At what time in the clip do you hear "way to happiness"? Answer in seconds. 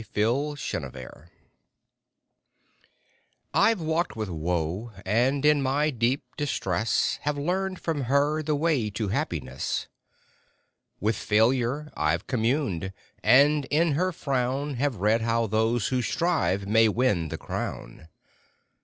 8.55-9.87